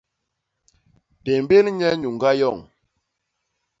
[1.23, 2.57] Témbél nye nyuñga yoñ.